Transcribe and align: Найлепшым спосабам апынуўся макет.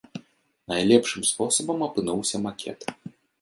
Найлепшым 0.71 1.27
спосабам 1.31 1.79
апынуўся 1.89 2.35
макет. 2.47 2.79